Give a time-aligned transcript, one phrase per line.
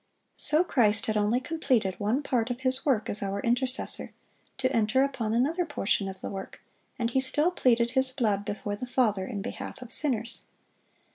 [0.37, 4.13] So Christ had only completed one part of His work as our intercessor,
[4.57, 6.59] to enter upon another portion of the work,
[6.97, 10.41] and He still pleaded His blood before the Father in behalf of sinners.